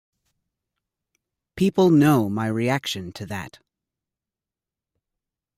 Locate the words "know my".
1.91-2.47